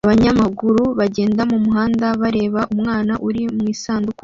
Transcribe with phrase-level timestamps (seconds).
[0.07, 4.19] Abanyamaguru bagenda mumuhanda bareba umwana uri mu isanduku